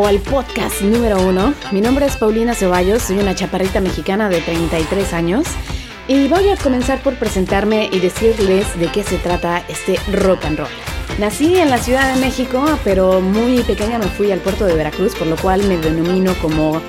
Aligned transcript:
o 0.00 0.06
al 0.06 0.18
podcast 0.20 0.80
número 0.80 1.20
uno. 1.20 1.52
Mi 1.72 1.82
nombre 1.82 2.06
es 2.06 2.16
Paulina 2.16 2.54
Ceballos, 2.54 3.02
soy 3.02 3.18
una 3.18 3.34
chaparrita 3.34 3.80
mexicana 3.80 4.30
de 4.30 4.40
33 4.40 5.12
años 5.12 5.46
y 6.08 6.26
voy 6.28 6.48
a 6.48 6.56
comenzar 6.56 7.02
por 7.02 7.16
presentarme 7.16 7.90
y 7.92 8.00
decirles 8.00 8.66
de 8.78 8.90
qué 8.90 9.02
se 9.02 9.18
trata 9.18 9.62
este 9.68 9.98
rock 10.12 10.46
and 10.46 10.58
roll. 10.58 10.68
Nací 11.18 11.58
en 11.58 11.68
la 11.68 11.76
Ciudad 11.76 12.14
de 12.14 12.20
México, 12.20 12.64
pero 12.82 13.20
muy 13.20 13.62
pequeña 13.62 13.98
me 13.98 14.06
fui 14.06 14.32
al 14.32 14.40
puerto 14.40 14.64
de 14.64 14.74
Veracruz, 14.74 15.14
por 15.14 15.26
lo 15.26 15.36
cual 15.36 15.62
me 15.64 15.76
denomino 15.76 16.32
como 16.40 16.80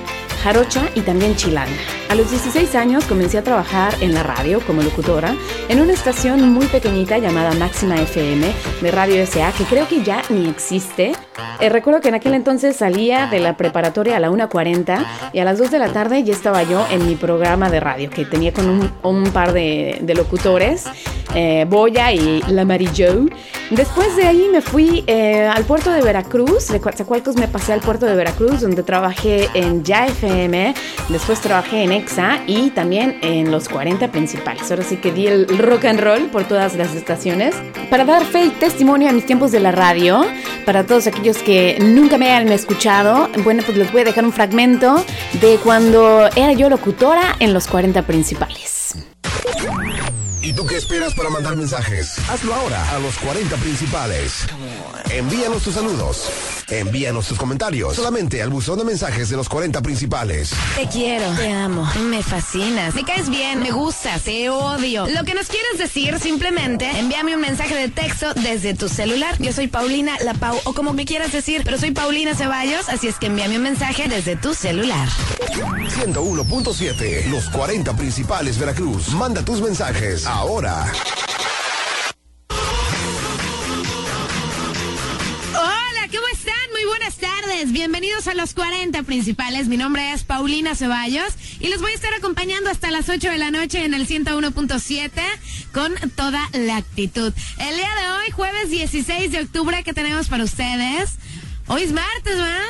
jarocha 0.42 0.88
y 0.94 1.02
también 1.02 1.36
chilanga. 1.36 2.01
A 2.12 2.14
los 2.14 2.30
16 2.30 2.74
años 2.74 3.06
comencé 3.06 3.38
a 3.38 3.42
trabajar 3.42 3.94
en 4.02 4.12
la 4.12 4.22
radio 4.22 4.60
como 4.66 4.82
locutora 4.82 5.34
en 5.70 5.80
una 5.80 5.94
estación 5.94 6.52
muy 6.52 6.66
pequeñita 6.66 7.16
llamada 7.16 7.54
Máxima 7.54 7.98
FM 7.98 8.52
de 8.82 8.90
Radio 8.90 9.26
SA, 9.26 9.50
que 9.52 9.64
creo 9.64 9.88
que 9.88 10.02
ya 10.02 10.20
ni 10.28 10.46
existe. 10.46 11.12
Eh, 11.58 11.70
recuerdo 11.70 12.02
que 12.02 12.08
en 12.08 12.14
aquel 12.14 12.34
entonces 12.34 12.76
salía 12.76 13.28
de 13.28 13.40
la 13.40 13.56
preparatoria 13.56 14.18
a 14.18 14.20
la 14.20 14.30
1.40 14.30 15.06
y 15.32 15.38
a 15.38 15.44
las 15.44 15.56
2 15.56 15.70
de 15.70 15.78
la 15.78 15.88
tarde 15.88 16.22
ya 16.22 16.34
estaba 16.34 16.62
yo 16.64 16.84
en 16.90 17.06
mi 17.06 17.14
programa 17.14 17.70
de 17.70 17.80
radio 17.80 18.10
que 18.10 18.26
tenía 18.26 18.52
con 18.52 18.92
un, 19.02 19.24
par 19.30 19.54
de, 19.54 20.12
locutores, 20.14 20.84
eh, 21.34 21.64
Boya 21.66 22.12
y 22.12 22.42
La 22.48 22.66
Joe. 22.66 23.30
Después 23.70 24.16
de 24.16 24.26
ahí 24.26 24.48
me 24.52 24.60
fui 24.60 25.02
eh, 25.06 25.46
al 25.46 25.64
puerto 25.64 25.90
de 25.90 26.02
Veracruz, 26.02 26.68
de 26.68 26.78
Coatzacoalcos 26.78 27.36
me 27.36 27.48
pasé 27.48 27.72
al 27.72 27.80
puerto 27.80 28.04
de 28.04 28.14
Veracruz 28.14 28.60
donde 28.60 28.82
trabajé 28.82 29.48
en 29.54 29.82
Ya 29.82 30.06
FM, 30.06 30.74
después 31.08 31.40
trabajé 31.40 31.84
en 31.84 32.01
Y 32.46 32.70
también 32.70 33.18
en 33.22 33.50
los 33.50 33.68
40 33.68 34.10
principales. 34.10 34.70
Ahora 34.70 34.82
sí 34.82 34.96
que 34.96 35.12
di 35.12 35.26
el 35.26 35.46
rock 35.58 35.86
and 35.86 36.00
roll 36.00 36.26
por 36.30 36.44
todas 36.44 36.74
las 36.76 36.94
estaciones 36.94 37.54
para 37.90 38.04
dar 38.04 38.24
fe 38.24 38.44
y 38.46 38.50
testimonio 38.50 39.08
a 39.08 39.12
mis 39.12 39.26
tiempos 39.26 39.52
de 39.52 39.60
la 39.60 39.72
radio, 39.72 40.24
para 40.64 40.84
todos 40.84 41.06
aquellos 41.06 41.38
que 41.38 41.78
nunca 41.80 42.18
me 42.18 42.32
han 42.32 42.48
escuchado, 42.48 43.28
bueno 43.44 43.62
pues 43.64 43.76
les 43.76 43.92
voy 43.92 44.02
a 44.02 44.04
dejar 44.04 44.24
un 44.24 44.32
fragmento 44.32 45.04
de 45.40 45.58
cuando 45.62 46.26
era 46.36 46.52
yo 46.52 46.68
locutora 46.68 47.36
en 47.38 47.52
los 47.52 47.66
40 47.66 48.02
principales. 48.02 48.71
¿Y 50.42 50.52
tú 50.54 50.66
qué 50.66 50.76
esperas 50.76 51.14
para 51.14 51.30
mandar 51.30 51.54
mensajes? 51.54 52.18
Hazlo 52.28 52.52
ahora 52.52 52.90
a 52.90 52.98
los 52.98 53.16
40 53.18 53.56
principales. 53.58 54.44
Envíanos 55.10 55.62
tus 55.62 55.74
saludos. 55.74 56.28
Envíanos 56.68 57.28
tus 57.28 57.38
comentarios 57.38 57.94
solamente 57.94 58.42
al 58.42 58.50
buzón 58.50 58.78
de 58.78 58.84
mensajes 58.84 59.28
de 59.28 59.36
los 59.36 59.48
40 59.48 59.80
principales. 59.82 60.50
Te 60.74 60.88
quiero, 60.88 61.30
te 61.36 61.52
amo, 61.52 61.88
me 62.08 62.24
fascinas, 62.24 62.94
me 62.96 63.04
caes 63.04 63.28
bien, 63.28 63.60
me 63.60 63.70
gustas, 63.70 64.22
te 64.22 64.50
odio. 64.50 65.06
Lo 65.06 65.22
que 65.24 65.34
nos 65.34 65.46
quieres 65.46 65.78
decir, 65.78 66.18
simplemente 66.18 66.90
envíame 66.98 67.36
un 67.36 67.40
mensaje 67.40 67.76
de 67.76 67.88
texto 67.88 68.34
desde 68.34 68.74
tu 68.74 68.88
celular. 68.88 69.36
Yo 69.38 69.52
soy 69.52 69.68
Paulina 69.68 70.16
La 70.24 70.34
Pau, 70.34 70.58
o 70.64 70.72
como 70.72 70.92
me 70.92 71.04
quieras 71.04 71.30
decir, 71.30 71.62
pero 71.64 71.78
soy 71.78 71.92
Paulina 71.92 72.34
Ceballos, 72.34 72.88
así 72.88 73.06
es 73.06 73.16
que 73.16 73.26
envíame 73.26 73.58
un 73.58 73.62
mensaje 73.62 74.08
desde 74.08 74.34
tu 74.34 74.54
celular. 74.54 75.08
101.7, 76.04 77.26
los 77.26 77.48
40 77.50 77.94
principales 77.96 78.58
Veracruz. 78.58 79.10
Manda 79.10 79.44
tus 79.44 79.60
mensajes 79.60 80.26
ahora. 80.32 80.92
bienvenidos 87.70 88.26
a 88.26 88.34
los 88.34 88.54
40 88.54 89.04
principales. 89.04 89.68
Mi 89.68 89.76
nombre 89.76 90.12
es 90.12 90.24
Paulina 90.24 90.74
Ceballos 90.74 91.34
y 91.60 91.68
los 91.68 91.80
voy 91.80 91.92
a 91.92 91.94
estar 91.94 92.12
acompañando 92.12 92.70
hasta 92.70 92.90
las 92.90 93.08
8 93.08 93.30
de 93.30 93.38
la 93.38 93.52
noche 93.52 93.84
en 93.84 93.94
el 93.94 94.08
101.7 94.08 95.10
con 95.72 95.94
toda 96.16 96.48
la 96.52 96.76
actitud. 96.76 97.32
El 97.58 97.76
día 97.76 97.90
de 98.00 98.08
hoy, 98.08 98.30
jueves 98.32 98.70
16 98.70 99.30
de 99.30 99.42
octubre, 99.42 99.84
¿qué 99.84 99.92
tenemos 99.92 100.28
para 100.28 100.42
ustedes? 100.42 101.10
Hoy 101.68 101.82
es 101.82 101.92
martes, 101.92 102.36
¿verdad? 102.36 102.60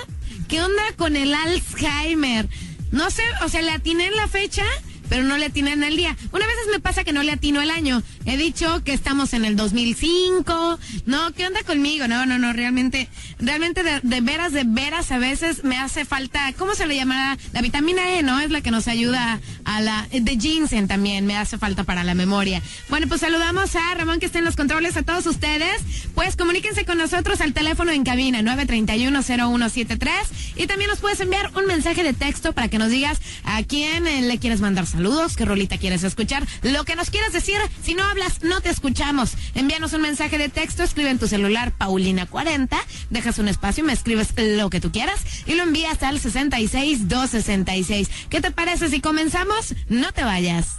¿Qué 0.49 0.63
onda 0.63 0.83
con 0.99 1.17
el 1.17 1.33
Alzheimer? 1.33 2.49
No 2.91 3.11
sé, 3.11 3.23
o 3.43 3.49
sea, 3.49 3.63
le 3.63 3.71
atiné 3.71 4.09
en 4.09 4.17
la 4.17 4.29
fecha 4.29 4.65
pero 5.13 5.25
no 5.25 5.37
le 5.37 5.45
atinan 5.45 5.85
el 5.85 5.95
día. 5.95 6.17
Una 6.33 6.47
vez 6.47 6.57
me 6.73 6.81
pasa 6.81 7.05
que 7.05 7.13
no 7.13 7.23
le 7.23 7.33
atino 7.33 7.61
el 7.61 7.71
año. 7.71 8.03
He 8.25 8.37
dicho 8.37 8.83
que 8.85 8.93
estamos 8.93 9.35
en 9.35 9.45
el 9.45 9.57
2005. 9.57 10.79
No, 11.07 11.33
¿qué 11.33 11.47
onda 11.47 11.63
conmigo? 11.65 12.07
No, 12.07 12.25
no, 12.27 12.39
no, 12.39 12.53
realmente, 12.53 13.09
realmente 13.39 13.83
de, 13.83 14.21
veras, 14.21 14.53
de 14.53 14.65
veras, 14.65 15.11
a 15.11 15.19
veces 15.19 15.65
me 15.65 15.77
hace 15.77 16.05
falta, 16.05 16.53
¿cómo 16.57 16.75
se 16.75 16.87
le 16.87 16.95
llamará? 16.95 17.37
La 17.53 17.63
vitamina 17.63 18.15
E, 18.15 18.23
¿no? 18.23 18.39
Es 18.41 18.51
la 18.51 18.61
que 18.61 18.71
nos 18.71 18.87
ayuda 18.89 19.41
a 19.65 19.81
la, 19.81 20.07
de 20.13 20.39
ginseng 20.39 20.87
también, 20.87 21.27
me 21.27 21.37
hace 21.37 21.59
falta 21.59 21.85
para 21.85 22.05
la 22.05 22.15
memoria. 22.15 22.63
Bueno, 22.89 23.09
pues 23.09 23.21
saludamos 23.21 23.75
a 23.75 23.95
Ramón 23.95 24.21
que 24.21 24.27
está 24.27 24.39
en 24.39 24.45
los 24.45 24.57
controles, 24.57 24.97
a 24.97 25.03
todos 25.03 25.27
ustedes. 25.27 25.83
Pues 26.15 26.37
comuníquense 26.37 26.85
con 26.85 26.99
nosotros 26.99 27.41
al 27.41 27.53
teléfono 27.53 27.91
en 27.91 28.05
cabina 28.05 28.41
931-0173 28.43 30.09
y 30.57 30.67
también 30.67 30.91
nos 30.91 31.01
puedes 31.01 31.21
enviar 31.21 31.51
un 31.57 31.67
mensaje 31.67 32.03
de 32.05 32.13
texto 32.13 32.53
para 32.53 32.69
que 32.69 32.79
nos 32.79 32.91
digas 32.91 33.21
a 33.45 33.63
quién 33.63 34.05
le 34.05 34.39
quieres 34.39 34.61
mandar 34.61 34.87
saludos, 34.87 35.37
qué 35.37 35.45
rolita 35.45 35.79
quieres 35.79 36.05
escuchar, 36.05 36.47
lo 36.63 36.85
que 36.85 36.97
nos 36.97 37.11
quieras 37.11 37.33
decir, 37.33 37.57
si 37.83 37.95
no 37.95 38.12
hablas, 38.13 38.43
no 38.43 38.61
te 38.61 38.69
escuchamos. 38.69 39.33
Envíanos 39.55 39.95
un 39.95 40.03
mensaje 40.03 40.37
de 40.37 40.49
texto, 40.51 40.83
escribe 40.83 41.11
en 41.11 41.19
tu 41.19 41.27
celular 41.27 41.73
Paulina40, 41.79 42.69
dejas 43.11 43.39
un 43.39 43.49
espacio, 43.49 43.85
me 43.85 43.95
escribes 43.95 44.35
lo 44.37 44.69
que 44.69 44.81
tú 44.81 44.93
quieras 44.93 45.21
y 45.47 45.55
lo 45.55 45.63
envías 45.63 46.03
al 46.03 46.21
66266. 46.21 48.11
¿Qué 48.29 48.41
te 48.41 48.51
parece 48.51 48.89
si 48.91 49.01
comenzamos? 49.01 49.75
No 49.89 50.13
te 50.13 50.25
vayas. 50.25 50.77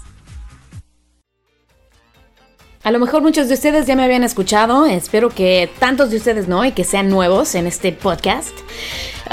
A 2.83 2.91
lo 2.91 2.99
mejor 2.99 3.23
muchos 3.23 3.47
de 3.47 3.55
ustedes 3.55 3.87
ya 3.87 3.95
me 3.95 4.03
habían 4.03 4.23
escuchado, 4.23 4.85
espero 4.85 5.29
que 5.29 5.71
tantos 5.79 6.11
de 6.11 6.17
ustedes 6.17 6.47
no 6.47 6.63
y 6.65 6.73
que 6.73 6.83
sean 6.83 7.09
nuevos 7.09 7.55
en 7.55 7.65
este 7.65 7.93
podcast. 7.93 8.53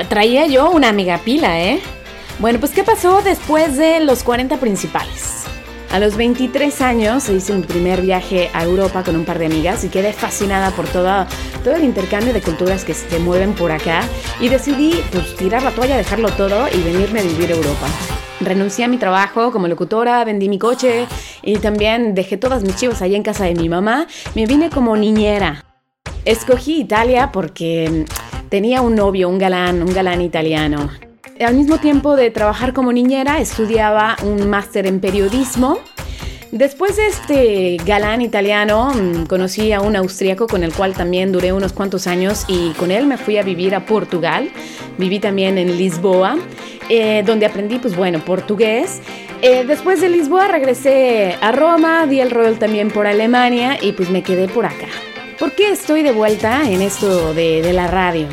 Traía 0.09 0.47
yo 0.47 0.71
una 0.71 0.88
amiga 0.88 1.19
pila, 1.19 1.61
¿eh? 1.61 1.82
Bueno, 2.38 2.61
pues 2.61 2.72
¿qué 2.72 2.82
pasó 2.82 3.21
después 3.22 3.77
de 3.77 4.00
los 4.00 4.22
40 4.22 4.56
principales? 4.59 5.40
A 5.91 5.99
los 5.99 6.17
23 6.17 6.83
años 6.83 7.28
hice 7.28 7.53
mi 7.53 7.62
primer 7.62 8.01
viaje 8.01 8.49
a 8.55 8.62
Europa 8.62 9.03
con 9.03 9.17
un 9.17 9.25
par 9.25 9.41
de 9.41 9.47
amigas 9.47 9.83
y 9.83 9.89
quedé 9.89 10.12
fascinada 10.12 10.71
por 10.71 10.87
todo, 10.87 11.27
todo 11.65 11.75
el 11.75 11.83
intercambio 11.83 12.33
de 12.33 12.41
culturas 12.41 12.84
que 12.84 12.95
se 12.95 13.19
mueven 13.19 13.55
por 13.55 13.73
acá 13.73 14.03
y 14.41 14.49
decidí 14.49 14.95
pues, 15.11 15.34
tirar 15.34 15.65
la 15.65 15.73
toalla, 15.73 15.97
dejarlo 15.97 16.31
todo 16.31 16.69
y 16.69 16.81
venirme 16.81 17.19
a 17.19 17.23
vivir 17.25 17.50
a 17.50 17.56
Europa. 17.56 17.89
Renuncié 18.41 18.84
a 18.84 18.89
mi 18.89 18.99
trabajo 18.99 19.50
como 19.50 19.67
locutora, 19.67 20.25
vendí 20.25 20.49
mi 20.49 20.61
coche 20.61 21.09
y 21.43 21.59
también 21.59 22.15
dejé 22.15 22.37
todas 22.37 22.62
mis 22.62 22.77
chivas 22.77 23.03
allá 23.03 23.17
en 23.17 23.25
casa 23.25 23.47
de 23.47 23.56
mi 23.56 23.69
mamá. 23.69 24.06
Me 24.37 24.47
vine 24.47 24.71
como 24.71 24.97
niñera. 24.97 25.65
Escogí 26.25 26.83
Italia 26.83 27.31
porque 27.33 28.05
tenía 28.49 28.81
un 28.81 28.95
novio, 28.95 29.29
un 29.29 29.39
galán, 29.39 29.83
un 29.83 29.93
galán 29.93 30.21
italiano 30.21 30.89
al 31.45 31.55
mismo 31.55 31.78
tiempo 31.78 32.17
de 32.17 32.31
trabajar 32.31 32.73
como 32.73 32.93
niñera, 32.93 33.41
estudiaba 33.41 34.17
un 34.23 34.49
máster 34.51 34.87
en 34.87 35.01
periodismo. 35.01 35.78
Después 36.53 36.97
de 36.97 37.06
este 37.06 37.76
galán 37.85 38.23
italiano, 38.23 38.93
mm, 38.93 39.26
conocí 39.26 39.73
a 39.73 39.81
un 39.81 39.97
austríaco 39.97 40.49
con 40.49 40.64
el 40.64 40.73
cual 40.73 40.94
también 40.94 41.32
duré 41.32 41.53
unos 41.53 41.73
cuantos 41.73 42.06
años 42.06 42.44
y 42.49 42.70
con 42.73 42.91
él 42.91 43.06
me 43.06 43.17
fui 43.17 43.38
a 43.38 43.43
vivir 43.43 43.75
a 43.75 43.87
Portugal. 43.87 44.50
Viví 44.99 45.20
también 45.20 45.59
en 45.59 45.79
Lisboa, 45.79 46.37
eh, 46.88 47.23
donde 47.25 47.47
aprendí, 47.47 47.79
pues 47.79 47.97
bueno, 47.97 48.19
portugués. 48.25 49.00
Eh, 49.43 49.64
después 49.64 50.00
de 50.00 50.09
Lisboa 50.09 50.49
regresé 50.49 51.37
a 51.41 51.53
Roma, 51.53 52.06
di 52.06 52.20
el 52.20 52.31
rol 52.31 52.59
también 52.59 52.91
por 52.91 53.06
Alemania 53.06 53.79
y 53.81 53.93
pues 53.93 54.11
me 54.11 54.23
quedé 54.23 54.49
por 54.49 54.67
acá. 54.67 54.88
¿Por 55.38 55.53
qué 55.53 55.70
estoy 55.70 56.03
de 56.03 56.12
vuelta 56.12 56.69
en 56.69 56.82
esto 56.82 57.32
de 57.32 57.73
la 57.73 57.87
radio? 57.87 58.26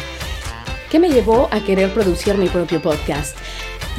¿Qué 0.89 0.99
me 0.99 1.09
llevó 1.09 1.49
a 1.51 1.59
querer 1.59 1.93
producir 1.93 2.37
mi 2.37 2.47
propio 2.47 2.81
podcast? 2.81 3.37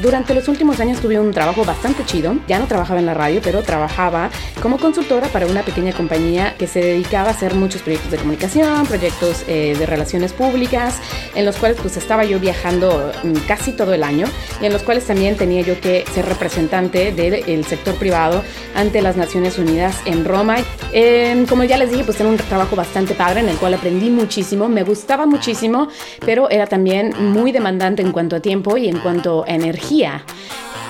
Durante 0.01 0.33
los 0.33 0.47
últimos 0.47 0.79
años 0.79 1.01
tuve 1.01 1.19
un 1.19 1.33
trabajo 1.33 1.65
bastante 1.65 2.05
chido. 2.05 2.37
Ya 2.47 2.61
no 2.61 2.67
trabajaba 2.67 3.01
en 3.01 3.07
la 3.07 3.15
radio, 3.15 3.41
pero 3.43 3.63
trabajaba 3.63 4.31
como 4.63 4.79
consultora 4.79 5.27
para 5.27 5.47
una 5.47 5.63
pequeña 5.65 5.93
compañía 5.93 6.55
que 6.57 6.69
se 6.69 6.81
dedicaba 6.81 7.31
a 7.31 7.33
hacer 7.33 7.57
muchos 7.57 7.83
proyectos 7.83 8.13
de 8.13 8.19
comunicación, 8.19 8.87
proyectos 8.87 9.43
eh, 9.49 9.75
de 9.77 9.87
relaciones 9.87 10.33
públicas, 10.33 10.95
en 11.35 11.45
los 11.45 11.57
cuales 11.57 11.79
pues 11.81 11.97
estaba 11.97 12.25
yo 12.25 12.39
viajando 12.39 13.13
mm, 13.25 13.33
casi 13.49 13.73
todo 13.73 13.93
el 13.93 14.05
año 14.05 14.27
y 14.63 14.67
en 14.67 14.73
los 14.73 14.85
cuales 14.85 15.05
también 15.05 15.37
tenía 15.37 15.63
yo 15.63 15.81
que 15.81 16.05
ser 16.15 16.27
representante 16.27 17.11
del 17.11 17.65
sector 17.65 17.97
privado 17.97 18.45
ante 18.77 19.03
las 19.03 19.17
Naciones 19.17 19.59
Unidas 19.59 19.97
en 20.05 20.25
Roma. 20.25 20.59
Em, 20.93 21.45
como 21.47 21.65
ya 21.65 21.77
les 21.77 21.91
dije, 21.91 22.05
pues 22.05 22.17
tenía 22.17 22.33
un 22.33 22.39
trabajo 22.39 22.77
bastante 22.77 23.15
padre 23.15 23.41
en 23.41 23.49
el 23.49 23.57
cual 23.57 23.75
aprendí 23.75 24.11
muchísimo, 24.11 24.69
me 24.69 24.85
gustaba 24.85 25.27
muchísimo, 25.27 25.89
pero 26.25 26.49
era 26.51 26.69
también 26.69 27.13
muy 27.19 27.51
demandante 27.51 28.03
en 28.03 28.13
cuanto 28.13 28.37
a 28.37 28.41
tiempo 28.41 28.77
y 28.77 28.87
en 28.89 29.01
cuanto 29.01 29.45
a 29.45 29.55
energía 29.55 29.88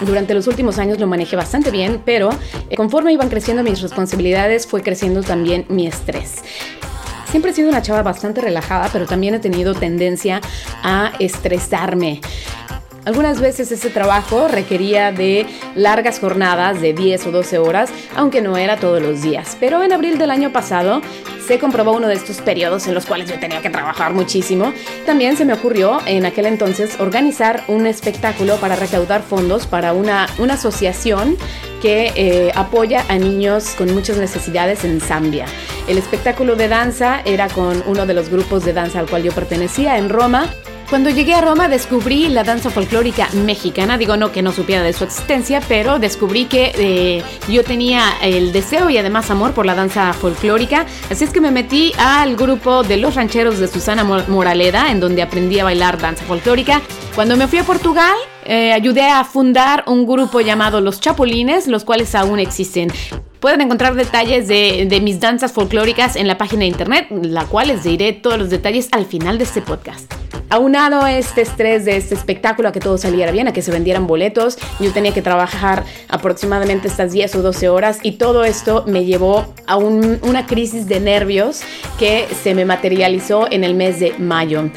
durante 0.04 0.34
los 0.34 0.46
últimos 0.46 0.78
años 0.78 0.98
lo 0.98 1.06
manejé 1.06 1.36
bastante 1.36 1.70
bien, 1.70 2.00
pero 2.04 2.30
eh, 2.70 2.76
conforme 2.76 3.12
iban 3.12 3.28
creciendo 3.28 3.62
mis 3.62 3.80
responsabilidades 3.80 4.66
fue 4.66 4.82
creciendo 4.82 5.22
también 5.22 5.64
mi 5.68 5.86
estrés. 5.86 6.36
Siempre 7.30 7.50
he 7.50 7.54
sido 7.54 7.68
una 7.68 7.82
chava 7.82 8.02
bastante 8.02 8.40
relajada, 8.40 8.88
pero 8.92 9.06
también 9.06 9.34
he 9.34 9.38
tenido 9.38 9.74
tendencia 9.74 10.40
a 10.82 11.12
estresarme. 11.18 12.20
Algunas 13.04 13.40
veces 13.40 13.70
ese 13.72 13.90
trabajo 13.90 14.48
requería 14.48 15.12
de 15.12 15.46
largas 15.74 16.20
jornadas 16.20 16.80
de 16.80 16.92
10 16.92 17.26
o 17.26 17.30
12 17.30 17.58
horas, 17.58 17.90
aunque 18.16 18.42
no 18.42 18.56
era 18.56 18.76
todos 18.76 19.02
los 19.02 19.22
días. 19.22 19.56
Pero 19.60 19.82
en 19.82 19.92
abril 19.92 20.18
del 20.18 20.30
año 20.30 20.52
pasado 20.52 21.00
se 21.48 21.58
comprobó 21.58 21.92
uno 21.92 22.08
de 22.08 22.14
estos 22.14 22.42
periodos 22.42 22.86
en 22.88 22.94
los 22.94 23.06
cuales 23.06 23.30
yo 23.30 23.40
tenía 23.40 23.62
que 23.62 23.70
trabajar 23.70 24.12
muchísimo. 24.12 24.74
También 25.06 25.34
se 25.34 25.46
me 25.46 25.54
ocurrió 25.54 25.98
en 26.04 26.26
aquel 26.26 26.44
entonces 26.44 27.00
organizar 27.00 27.64
un 27.68 27.86
espectáculo 27.86 28.56
para 28.56 28.76
recaudar 28.76 29.22
fondos 29.22 29.66
para 29.66 29.94
una, 29.94 30.28
una 30.38 30.54
asociación 30.54 31.38
que 31.80 32.12
eh, 32.16 32.52
apoya 32.54 33.02
a 33.08 33.16
niños 33.16 33.70
con 33.78 33.94
muchas 33.94 34.18
necesidades 34.18 34.84
en 34.84 35.00
Zambia. 35.00 35.46
El 35.88 35.96
espectáculo 35.96 36.54
de 36.54 36.68
danza 36.68 37.22
era 37.24 37.48
con 37.48 37.82
uno 37.86 38.04
de 38.04 38.12
los 38.12 38.28
grupos 38.28 38.66
de 38.66 38.74
danza 38.74 38.98
al 38.98 39.06
cual 39.06 39.22
yo 39.22 39.32
pertenecía 39.32 39.96
en 39.96 40.10
Roma 40.10 40.50
cuando 40.88 41.11
llegué 41.11 41.35
a 41.35 41.43
Roma 41.43 41.69
descubrí 41.69 42.29
la 42.29 42.44
danza 42.44 42.70
folclórica 42.70 43.29
mexicana. 43.44 43.99
Digo, 43.99 44.17
no 44.17 44.32
que 44.32 44.43
no 44.43 44.52
supiera 44.52 44.82
de 44.82 44.93
su 44.93 45.05
existencia, 45.05 45.61
pero 45.69 45.99
descubrí 45.99 46.46
que 46.46 46.73
eh, 46.75 47.23
yo 47.49 47.62
tenía 47.62 48.14
el 48.23 48.52
deseo 48.52 48.88
y 48.88 48.96
además 48.96 49.31
amor 49.31 49.52
por 49.52 49.67
la 49.67 49.75
danza 49.75 50.12
folclórica. 50.14 50.87
Así 51.11 51.25
es 51.25 51.31
que 51.31 51.40
me 51.40 51.50
metí 51.50 51.93
al 51.99 52.37
grupo 52.37 52.82
de 52.82 52.96
los 52.96 53.17
rancheros 53.17 53.58
de 53.58 53.69
Susana 53.69 54.02
Moraleda, 54.05 54.90
en 54.90 55.00
donde 55.00 55.20
aprendí 55.20 55.58
a 55.58 55.64
bailar 55.64 55.99
danza 55.99 56.25
folclórica. 56.25 56.81
Cuando 57.14 57.37
me 57.37 57.49
fui 57.49 57.58
a 57.58 57.64
Portugal, 57.64 58.17
eh, 58.46 58.73
ayudé 58.73 59.08
a 59.08 59.25
fundar 59.25 59.85
un 59.87 60.06
grupo 60.06 60.40
llamado 60.40 60.81
Los 60.81 61.00
Chapulines, 61.00 61.67
los 61.67 61.85
cuales 61.85 62.14
aún 62.14 62.38
existen. 62.38 62.90
Pueden 63.40 63.61
encontrar 63.61 63.94
detalles 63.94 64.49
de, 64.49 64.87
de, 64.88 65.00
mis 65.00 65.20
danzas 65.20 65.52
folclóricas 65.52 66.17
en 66.17 66.26
la 66.26 66.38
página 66.38 66.61
de 66.61 66.67
internet, 66.67 67.08
la 67.11 67.44
cual 67.44 67.69
les 67.69 67.85
diré 67.85 68.14
todos 68.14 68.38
los 68.38 68.50
detalles 68.50 68.88
al 68.90 69.05
final 69.05 69.38
de 69.38 69.44
este 69.44 69.61
podcast. 69.61 70.12
Aunado 70.50 71.02
a 71.02 71.12
este 71.12 71.42
estrés 71.42 71.84
de 71.84 71.98
este 71.98 72.14
espectáculo, 72.14 72.70
a 72.70 72.72
que 72.72 72.80
todo 72.80 72.96
saliera 72.96 73.32
bien, 73.32 73.48
a 73.48 73.52
que 73.52 73.60
se 73.60 73.70
vendieran 73.70 74.06
boletos, 74.06 74.56
yo 74.80 74.90
tenía 74.92 75.12
que 75.12 75.20
trabajar 75.20 75.84
aproximadamente 76.08 76.88
estas 76.88 77.12
10 77.12 77.34
o 77.36 77.42
12 77.42 77.68
horas 77.68 77.98
y 78.02 78.12
todo 78.12 78.44
esto 78.44 78.84
me 78.86 79.04
llevó 79.04 79.52
a 79.66 79.76
una 79.76 80.46
crisis 80.46 80.86
de 80.86 81.00
nervios 81.00 81.60
que 81.98 82.26
se 82.42 82.54
me 82.54 82.64
materializó 82.64 83.46
en 83.50 83.62
el 83.62 83.74
mes 83.74 84.00
de 84.00 84.14
mayo. 84.18 84.70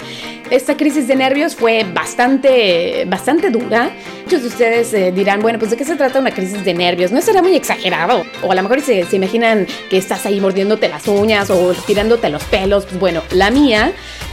Esta 0.50 0.75
crisis 0.75 1.07
de 1.07 1.15
nervios 1.15 1.56
fue 1.56 1.85
bastante, 1.85 3.06
bastante 3.07 3.50
dura. 3.50 3.91
Muchos 4.31 4.44
de 4.44 4.48
ustedes 4.48 4.94
eh, 4.94 5.12
dirán, 5.12 5.42
bueno, 5.42 5.60
pues 5.60 5.72
de 5.72 5.75
qué 5.75 5.83
se 5.83 5.98
trata 5.98 6.18
una 6.18 6.31
crisis 6.31 6.63
de 6.63 6.74
nervios. 6.74 7.12
¿No 7.12 7.22
será 7.22 7.42
muy 7.42 7.54
exagerado? 7.54 8.24
O 8.44 8.54
a 8.54 8.56
lo 8.56 8.63
mejor 8.63 8.80
se, 8.80 9.04
se 9.04 9.18
imaginan 9.18 9.68
que 9.89 9.98
estás 9.98 10.25
ahí 10.25 10.39
mordiéndote 10.39 10.88
las 10.88 11.06
uñas 11.10 11.50
o 11.50 11.74
tirándote 11.86 12.30
los 12.30 12.42
pelos. 12.45 12.86
Pues 12.86 12.98
bueno, 12.98 13.24
la 13.31 13.51
mía 13.51 13.92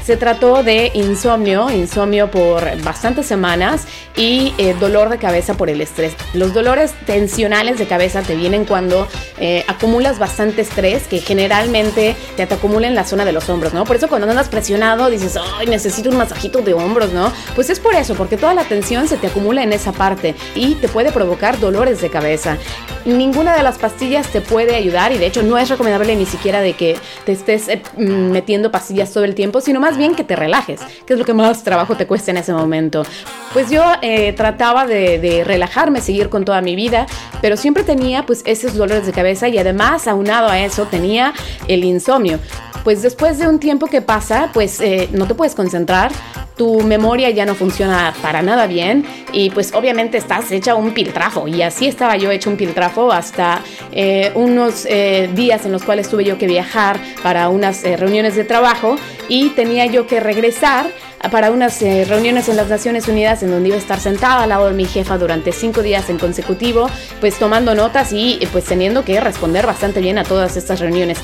se 0.08 0.16
trató 0.16 0.62
de 0.62 0.90
insomnio, 0.94 1.68
insomnio 1.68 2.30
por 2.30 2.64
bastantes 2.82 3.26
semanas 3.26 3.86
y 4.16 4.54
eh, 4.56 4.74
dolor 4.80 5.10
de 5.10 5.18
cabeza 5.18 5.52
por 5.52 5.68
el 5.68 5.82
estrés. 5.82 6.14
Los 6.32 6.54
dolores 6.54 6.94
tensionales 7.04 7.76
de 7.76 7.86
cabeza 7.86 8.22
te 8.22 8.34
vienen 8.34 8.64
cuando 8.64 9.06
eh, 9.38 9.66
acumulas 9.68 10.18
bastante 10.18 10.62
estrés 10.62 11.06
que 11.08 11.18
generalmente 11.18 12.16
te, 12.38 12.46
te 12.46 12.54
acumula 12.54 12.86
en 12.86 12.94
la 12.94 13.04
zona 13.04 13.26
de 13.26 13.32
los 13.32 13.50
hombros, 13.50 13.74
¿no? 13.74 13.84
Por 13.84 13.96
eso 13.96 14.08
cuando 14.08 14.26
andas 14.30 14.48
presionado 14.48 15.10
dices, 15.10 15.36
ay, 15.58 15.66
necesito 15.66 16.08
un 16.08 16.16
masajito 16.16 16.62
de 16.62 16.72
hombros, 16.72 17.12
¿no? 17.12 17.30
Pues 17.54 17.68
es 17.68 17.78
por 17.78 17.94
eso, 17.94 18.14
porque 18.14 18.38
toda 18.38 18.54
la 18.54 18.64
tensión 18.64 19.08
se 19.08 19.18
te 19.18 19.26
acumula 19.26 19.62
en 19.62 19.74
esa 19.74 19.87
parte 19.92 20.34
y 20.54 20.74
te 20.76 20.88
puede 20.88 21.12
provocar 21.12 21.58
dolores 21.60 22.00
de 22.00 22.10
cabeza. 22.10 22.58
Ninguna 23.04 23.56
de 23.56 23.62
las 23.62 23.78
pastillas 23.78 24.28
te 24.28 24.40
puede 24.40 24.74
ayudar 24.74 25.12
y 25.12 25.18
de 25.18 25.26
hecho 25.26 25.42
no 25.42 25.56
es 25.56 25.68
recomendable 25.68 26.14
ni 26.16 26.26
siquiera 26.26 26.60
de 26.60 26.74
que 26.74 26.96
te 27.24 27.32
estés 27.32 27.68
eh, 27.68 27.82
mm, 27.96 28.30
metiendo 28.30 28.70
pastillas 28.70 29.12
todo 29.12 29.24
el 29.24 29.34
tiempo, 29.34 29.60
sino 29.60 29.80
más 29.80 29.96
bien 29.96 30.14
que 30.14 30.24
te 30.24 30.36
relajes, 30.36 30.80
que 31.06 31.14
es 31.14 31.18
lo 31.18 31.24
que 31.24 31.34
más 31.34 31.62
trabajo 31.62 31.96
te 31.96 32.06
cuesta 32.06 32.30
en 32.30 32.38
ese 32.38 32.52
momento. 32.52 33.04
Pues 33.52 33.70
yo 33.70 33.82
eh, 34.02 34.32
trataba 34.34 34.86
de, 34.86 35.42
relajarme, 35.44 36.00
seguir 36.00 36.28
con 36.28 36.44
toda 36.44 36.60
mi 36.60 36.76
vida, 36.76 37.06
pero 37.40 37.56
siempre 37.56 37.82
tenía 37.82 38.26
pues 38.26 38.42
esos 38.44 38.74
dolores 38.74 39.06
de 39.06 39.12
cabeza 39.12 39.48
y 39.48 39.58
además 39.58 40.06
aunado 40.06 40.48
a 40.48 40.58
eso 40.58 40.86
tenía 40.86 41.32
el 41.66 41.84
insomnio. 41.84 42.38
Pues 42.84 43.02
después 43.02 43.38
de 43.38 43.48
un 43.48 43.58
tiempo 43.58 43.86
que 43.86 44.02
pasa, 44.02 44.50
pues 44.52 44.80
eh, 44.80 45.08
no 45.12 45.26
te 45.26 45.34
puedes 45.34 45.54
concentrar, 45.54 46.12
tu 46.58 46.82
memoria 46.82 47.30
ya 47.30 47.46
no 47.46 47.54
funciona 47.54 48.12
para 48.20 48.42
nada 48.42 48.66
bien 48.66 49.06
y 49.32 49.48
pues 49.50 49.72
obviamente 49.72 50.18
estás 50.18 50.52
hecha 50.52 50.74
un 50.74 50.92
piltrafo 50.92 51.48
y 51.48 51.62
así 51.62 51.86
estaba 51.86 52.16
yo 52.16 52.30
hecho 52.30 52.50
un 52.50 52.56
piltrafo 52.56 53.10
hasta 53.10 53.62
eh, 53.92 54.32
unos 54.34 54.84
días 54.84 55.64
en 55.64 55.72
los 55.72 55.82
cuales 55.82 56.08
tuve 56.10 56.24
yo 56.24 56.36
que 56.36 56.46
viajar 56.46 56.98
para 57.22 57.48
unas 57.48 57.82
reuniones 57.82 58.34
de 58.34 58.44
trabajo 58.44 58.96
y 59.28 59.50
tenía 59.50 59.86
yo 59.86 60.06
que 60.06 60.20
regresar 60.20 60.90
para 61.30 61.50
unas 61.50 61.80
eh, 61.82 62.04
reuniones 62.08 62.48
en 62.48 62.56
las 62.56 62.68
Naciones 62.68 63.08
Unidas 63.08 63.42
en 63.42 63.50
donde 63.50 63.68
iba 63.68 63.76
a 63.76 63.80
estar 63.80 64.00
sentada 64.00 64.42
al 64.42 64.48
lado 64.48 64.66
de 64.66 64.74
mi 64.74 64.84
jefa 64.84 65.18
durante 65.18 65.52
cinco 65.52 65.82
días 65.82 66.08
en 66.10 66.18
consecutivo, 66.18 66.88
pues 67.20 67.38
tomando 67.38 67.74
notas 67.74 68.12
y 68.12 68.38
pues 68.52 68.64
teniendo 68.64 69.04
que 69.04 69.20
responder 69.20 69.66
bastante 69.66 70.00
bien 70.00 70.18
a 70.18 70.24
todas 70.24 70.56
estas 70.56 70.80
reuniones. 70.80 71.18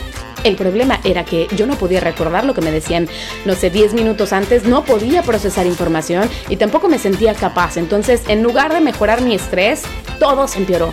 El 0.44 0.56
problema 0.56 1.00
era 1.04 1.24
que 1.24 1.48
yo 1.56 1.66
no 1.66 1.74
podía 1.76 2.00
recordar 2.00 2.44
lo 2.44 2.52
que 2.52 2.60
me 2.60 2.70
decían, 2.70 3.08
no 3.46 3.54
sé, 3.54 3.70
10 3.70 3.94
minutos 3.94 4.34
antes, 4.34 4.64
no 4.64 4.84
podía 4.84 5.22
procesar 5.22 5.66
información 5.66 6.28
y 6.50 6.56
tampoco 6.56 6.88
me 6.88 6.98
sentía 6.98 7.34
capaz. 7.34 7.78
Entonces, 7.78 8.22
en 8.28 8.42
lugar 8.42 8.74
de 8.74 8.80
mejorar 8.80 9.22
mi 9.22 9.34
estrés, 9.34 9.82
todo 10.18 10.46
se 10.46 10.58
empeoró. 10.58 10.92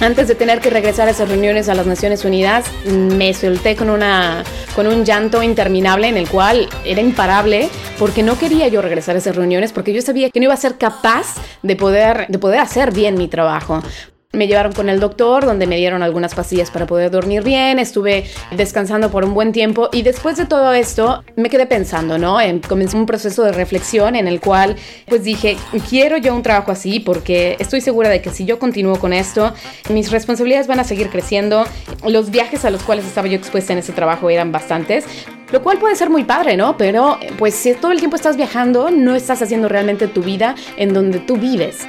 Antes 0.00 0.28
de 0.28 0.34
tener 0.34 0.60
que 0.60 0.70
regresar 0.70 1.08
a 1.08 1.12
esas 1.12 1.28
reuniones 1.28 1.68
a 1.68 1.74
las 1.74 1.86
Naciones 1.86 2.24
Unidas, 2.24 2.66
me 2.84 3.32
solté 3.32 3.76
con, 3.76 3.90
una, 3.90 4.42
con 4.74 4.86
un 4.86 5.04
llanto 5.04 5.42
interminable 5.42 6.08
en 6.08 6.16
el 6.16 6.28
cual 6.28 6.68
era 6.84 7.00
imparable 7.00 7.68
porque 7.98 8.22
no 8.22 8.38
quería 8.38 8.68
yo 8.68 8.82
regresar 8.82 9.14
a 9.14 9.18
esas 9.18 9.36
reuniones 9.36 9.72
porque 9.72 9.92
yo 9.92 10.02
sabía 10.02 10.30
que 10.30 10.40
no 10.40 10.44
iba 10.44 10.54
a 10.54 10.58
ser 10.58 10.78
capaz 10.78 11.34
de 11.62 11.76
poder, 11.76 12.26
de 12.28 12.38
poder 12.38 12.60
hacer 12.60 12.92
bien 12.92 13.16
mi 13.16 13.28
trabajo. 13.28 13.82
Me 14.34 14.46
llevaron 14.46 14.72
con 14.72 14.88
el 14.88 15.00
doctor, 15.00 15.46
donde 15.46 15.66
me 15.66 15.76
dieron 15.76 16.02
algunas 16.02 16.34
pastillas 16.34 16.70
para 16.70 16.86
poder 16.86 17.10
dormir 17.10 17.42
bien. 17.42 17.78
Estuve 17.78 18.24
descansando 18.56 19.10
por 19.10 19.24
un 19.24 19.32
buen 19.32 19.52
tiempo 19.52 19.88
y 19.92 20.02
después 20.02 20.36
de 20.36 20.46
todo 20.46 20.72
esto 20.72 21.22
me 21.36 21.48
quedé 21.48 21.66
pensando, 21.66 22.18
¿no? 22.18 22.38
Comencé 22.68 22.96
un 22.96 23.06
proceso 23.06 23.44
de 23.44 23.52
reflexión 23.52 24.16
en 24.16 24.26
el 24.26 24.40
cual, 24.40 24.76
pues 25.06 25.24
dije, 25.24 25.56
quiero 25.88 26.16
yo 26.16 26.34
un 26.34 26.42
trabajo 26.42 26.72
así 26.72 27.00
porque 27.00 27.56
estoy 27.58 27.80
segura 27.80 28.08
de 28.08 28.20
que 28.20 28.30
si 28.30 28.44
yo 28.44 28.58
continúo 28.58 28.98
con 28.98 29.12
esto, 29.12 29.54
mis 29.90 30.10
responsabilidades 30.10 30.66
van 30.66 30.80
a 30.80 30.84
seguir 30.84 31.08
creciendo. 31.10 31.64
Los 32.06 32.30
viajes 32.30 32.64
a 32.64 32.70
los 32.70 32.82
cuales 32.82 33.04
estaba 33.06 33.28
yo 33.28 33.36
expuesta 33.36 33.72
en 33.72 33.78
ese 33.78 33.92
trabajo 33.92 34.28
eran 34.30 34.52
bastantes. 34.52 35.04
Lo 35.52 35.62
cual 35.62 35.78
puede 35.78 35.94
ser 35.94 36.10
muy 36.10 36.24
padre, 36.24 36.56
¿no? 36.56 36.76
Pero 36.76 37.18
pues 37.38 37.54
si 37.54 37.74
todo 37.74 37.92
el 37.92 37.98
tiempo 37.98 38.16
estás 38.16 38.36
viajando, 38.36 38.90
no 38.90 39.14
estás 39.14 39.40
haciendo 39.40 39.68
realmente 39.68 40.08
tu 40.08 40.22
vida 40.22 40.56
en 40.76 40.92
donde 40.92 41.20
tú 41.20 41.36
vives. 41.36 41.86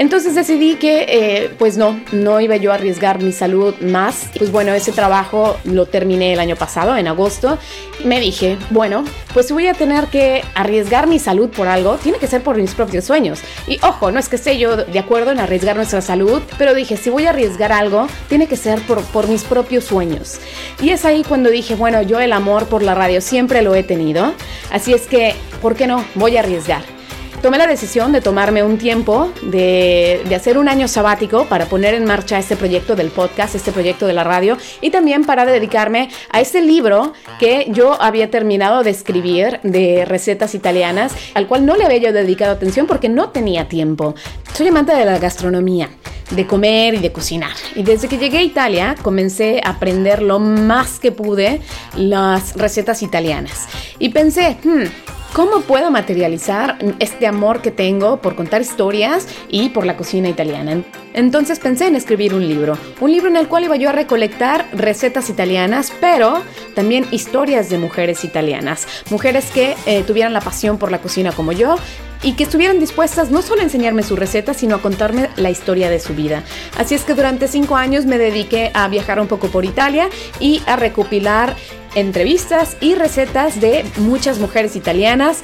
Entonces 0.00 0.34
decidí 0.34 0.76
que 0.76 1.04
eh, 1.10 1.54
pues 1.58 1.76
no, 1.76 2.00
no 2.10 2.40
iba 2.40 2.56
yo 2.56 2.72
a 2.72 2.76
arriesgar 2.76 3.22
mi 3.22 3.32
salud 3.32 3.74
más. 3.82 4.30
Pues 4.38 4.50
bueno, 4.50 4.72
ese 4.72 4.92
trabajo 4.92 5.58
lo 5.64 5.84
terminé 5.84 6.32
el 6.32 6.40
año 6.40 6.56
pasado, 6.56 6.96
en 6.96 7.06
agosto. 7.06 7.58
Me 8.02 8.18
dije, 8.18 8.56
bueno, 8.70 9.04
pues 9.34 9.48
si 9.48 9.52
voy 9.52 9.66
a 9.66 9.74
tener 9.74 10.06
que 10.06 10.42
arriesgar 10.54 11.06
mi 11.06 11.18
salud 11.18 11.50
por 11.50 11.68
algo, 11.68 11.96
tiene 11.96 12.16
que 12.16 12.28
ser 12.28 12.42
por 12.42 12.56
mis 12.56 12.72
propios 12.72 13.04
sueños. 13.04 13.40
Y 13.66 13.78
ojo, 13.82 14.10
no 14.10 14.18
es 14.18 14.30
que 14.30 14.36
esté 14.36 14.56
yo 14.56 14.74
de 14.74 14.98
acuerdo 14.98 15.32
en 15.32 15.38
arriesgar 15.38 15.76
nuestra 15.76 16.00
salud, 16.00 16.40
pero 16.56 16.72
dije, 16.72 16.96
si 16.96 17.10
voy 17.10 17.26
a 17.26 17.30
arriesgar 17.30 17.70
algo, 17.70 18.06
tiene 18.30 18.46
que 18.46 18.56
ser 18.56 18.80
por, 18.86 19.02
por 19.02 19.28
mis 19.28 19.44
propios 19.44 19.84
sueños. 19.84 20.38
Y 20.80 20.88
es 20.90 21.04
ahí 21.04 21.24
cuando 21.28 21.50
dije, 21.50 21.74
bueno, 21.74 22.00
yo 22.00 22.20
el 22.20 22.32
amor 22.32 22.68
por 22.68 22.82
la 22.82 22.94
radio 22.94 23.20
siempre 23.20 23.60
lo 23.60 23.74
he 23.74 23.82
tenido, 23.82 24.32
así 24.72 24.94
es 24.94 25.02
que, 25.02 25.34
¿por 25.60 25.76
qué 25.76 25.86
no? 25.86 26.06
Voy 26.14 26.38
a 26.38 26.40
arriesgar. 26.40 26.99
Tomé 27.40 27.58
la 27.58 27.66
decisión 27.66 28.12
de 28.12 28.20
tomarme 28.20 28.62
un 28.62 28.78
tiempo, 28.78 29.32
de, 29.42 30.22
de, 30.28 30.34
hacer 30.34 30.58
un 30.58 30.68
año 30.68 30.88
sabático 30.88 31.46
para 31.46 31.66
poner 31.66 31.94
en 31.94 32.04
marcha 32.04 32.38
este 32.38 32.56
proyecto 32.56 32.96
del 32.96 33.08
podcast, 33.08 33.54
este 33.54 33.72
proyecto 33.72 34.06
de 34.06 34.12
la 34.12 34.24
radio 34.24 34.56
y 34.80 34.90
también 34.90 35.24
para 35.24 35.46
dedicarme 35.46 36.10
a 36.30 36.40
este 36.40 36.60
libro 36.60 37.12
que 37.38 37.66
yo 37.70 38.00
había 38.00 38.30
terminado 38.30 38.82
de 38.82 38.90
escribir 38.90 39.60
de 39.62 40.04
recetas 40.04 40.54
italianas, 40.54 41.14
al 41.34 41.46
cual 41.46 41.64
no 41.64 41.76
le 41.76 41.84
había 41.84 41.98
yo 41.98 42.12
dedicado 42.12 42.52
atención 42.52 42.86
porque 42.86 43.08
no 43.08 43.30
tenía 43.30 43.68
tiempo. 43.68 44.14
Soy 44.52 44.68
amante 44.68 44.94
de 44.94 45.04
la 45.04 45.18
gastronomía 45.18 45.88
de 46.30 46.46
comer 46.46 46.94
y 46.94 46.98
de 46.98 47.12
cocinar. 47.12 47.52
Y 47.74 47.82
desde 47.82 48.08
que 48.08 48.18
llegué 48.18 48.38
a 48.38 48.42
Italia 48.42 48.94
comencé 49.02 49.60
a 49.64 49.70
aprender 49.70 50.22
lo 50.22 50.38
más 50.38 51.00
que 51.00 51.12
pude 51.12 51.60
las 51.96 52.54
recetas 52.54 53.02
italianas. 53.02 53.66
Y 53.98 54.10
pensé, 54.10 54.56
hmm, 54.62 54.84
¿Cómo 55.32 55.60
puedo 55.60 55.92
materializar 55.92 56.76
este 56.98 57.28
amor 57.28 57.62
que 57.62 57.70
tengo 57.70 58.20
por 58.20 58.34
contar 58.34 58.62
historias 58.62 59.28
y 59.48 59.68
por 59.68 59.86
la 59.86 59.96
cocina 59.96 60.28
italiana? 60.28 60.82
Entonces 61.14 61.60
pensé 61.60 61.86
en 61.86 61.94
escribir 61.94 62.34
un 62.34 62.48
libro, 62.48 62.76
un 63.00 63.12
libro 63.12 63.28
en 63.28 63.36
el 63.36 63.46
cual 63.46 63.62
iba 63.62 63.76
yo 63.76 63.90
a 63.90 63.92
recolectar 63.92 64.66
recetas 64.72 65.30
italianas, 65.30 65.92
pero 66.00 66.42
también 66.74 67.06
historias 67.12 67.70
de 67.70 67.78
mujeres 67.78 68.24
italianas, 68.24 68.88
mujeres 69.08 69.52
que 69.52 69.76
eh, 69.86 70.02
tuvieran 70.02 70.32
la 70.32 70.40
pasión 70.40 70.78
por 70.78 70.90
la 70.90 70.98
cocina 70.98 71.30
como 71.30 71.52
yo 71.52 71.76
y 72.22 72.34
que 72.34 72.44
estuvieran 72.44 72.78
dispuestas 72.78 73.30
no 73.30 73.42
solo 73.42 73.60
a 73.60 73.64
enseñarme 73.64 74.02
sus 74.02 74.18
recetas, 74.18 74.58
sino 74.58 74.76
a 74.76 74.82
contarme 74.82 75.30
la 75.36 75.50
historia 75.50 75.90
de 75.90 76.00
su 76.00 76.14
vida. 76.14 76.42
Así 76.76 76.94
es 76.94 77.04
que 77.04 77.14
durante 77.14 77.48
cinco 77.48 77.76
años 77.76 78.04
me 78.04 78.18
dediqué 78.18 78.70
a 78.74 78.88
viajar 78.88 79.20
un 79.20 79.28
poco 79.28 79.48
por 79.48 79.64
Italia 79.64 80.08
y 80.38 80.62
a 80.66 80.76
recopilar 80.76 81.56
entrevistas 81.94 82.76
y 82.80 82.94
recetas 82.94 83.60
de 83.60 83.84
muchas 83.96 84.38
mujeres 84.38 84.76
italianas 84.76 85.42